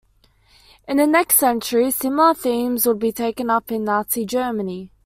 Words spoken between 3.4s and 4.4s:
up in Nazi